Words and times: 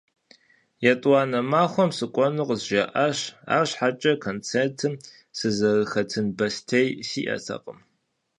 ЕтӀуанэ 0.91 1.39
махуэм 1.51 1.91
сыкӀуэну 1.97 2.47
къызжаӀащ, 2.49 3.17
арщхьэкӀэ 3.55 4.13
концертым 4.25 4.93
сызэрыхэтын 5.37 6.25
бостей 6.37 6.89
сиӀэтэкъым. 7.07 7.79